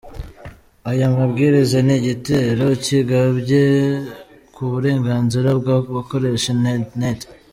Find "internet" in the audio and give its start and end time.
6.55-7.19